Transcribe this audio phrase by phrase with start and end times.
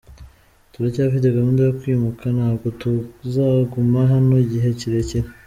[0.73, 5.27] Turacyafite gahunda yo kwimuka, ntabwo tuzaguma hano igihe kirekire.